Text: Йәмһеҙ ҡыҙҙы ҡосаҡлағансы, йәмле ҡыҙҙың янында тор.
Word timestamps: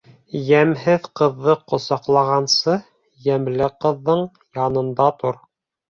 Йәмһеҙ 0.37 1.05
ҡыҙҙы 1.19 1.55
ҡосаҡлағансы, 1.73 2.77
йәмле 3.29 3.69
ҡыҙҙың 3.87 4.27
янында 4.61 5.11
тор. 5.21 5.39